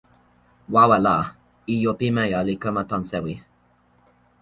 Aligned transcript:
wawa 0.69 0.97
la, 0.99 1.35
ijo 1.75 1.91
pimeja 1.99 2.39
li 2.47 2.53
kama 2.63 2.81
tan 2.89 3.01
sewi. 3.11 3.33